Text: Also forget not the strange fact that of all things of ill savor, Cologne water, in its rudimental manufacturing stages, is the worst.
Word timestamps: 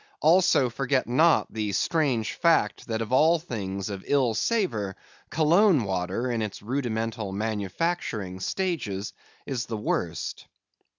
Also 0.19 0.71
forget 0.71 1.05
not 1.07 1.53
the 1.53 1.71
strange 1.73 2.33
fact 2.33 2.87
that 2.87 3.03
of 3.03 3.11
all 3.13 3.37
things 3.37 3.87
of 3.91 4.03
ill 4.07 4.33
savor, 4.33 4.95
Cologne 5.29 5.83
water, 5.83 6.31
in 6.31 6.41
its 6.41 6.63
rudimental 6.63 7.31
manufacturing 7.31 8.39
stages, 8.39 9.13
is 9.45 9.67
the 9.67 9.77
worst. 9.77 10.47